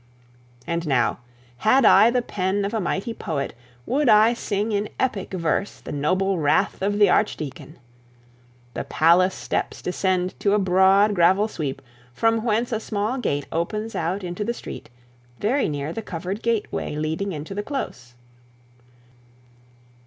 And 0.65 0.87
now, 0.87 1.19
had 1.57 1.85
I 1.85 2.09
the 2.09 2.23
pen 2.23 2.65
of 2.65 2.73
a 2.73 2.79
might 2.79 3.05
poet, 3.19 3.53
would 3.85 4.09
I 4.09 4.33
sing 4.33 4.71
in 4.71 4.89
epic 4.99 5.31
verse 5.31 5.79
the 5.79 5.91
noble 5.91 6.39
wrath 6.39 6.81
of 6.81 6.97
the 6.97 7.07
archdeacon. 7.07 7.77
The 8.73 8.83
palace 8.83 9.35
steps 9.35 9.79
descend 9.79 10.33
to 10.39 10.55
a 10.55 10.57
broad 10.57 11.13
gravel 11.13 11.47
sweep, 11.47 11.83
from 12.15 12.43
whence 12.43 12.71
a 12.71 12.79
small 12.79 13.19
gate 13.19 13.45
opens 13.51 13.93
out 13.93 14.23
into 14.23 14.43
the 14.43 14.55
street, 14.55 14.89
very 15.39 15.69
near 15.69 15.93
the 15.93 16.01
covered 16.01 16.41
gateway 16.41 16.95
leading 16.95 17.43
to 17.43 17.53
the 17.53 17.61
close. 17.61 18.15